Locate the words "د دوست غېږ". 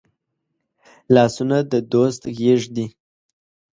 1.71-2.61